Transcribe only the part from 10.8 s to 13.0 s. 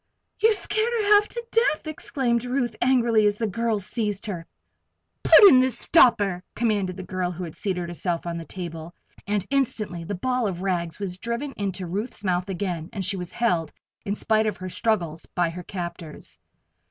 was driven into Ruth's mouth again